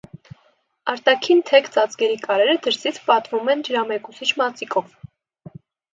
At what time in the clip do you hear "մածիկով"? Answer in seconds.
4.43-4.89